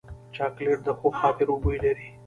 [0.35, 2.07] چاکلېټ د ښو خاطرو بوی لري.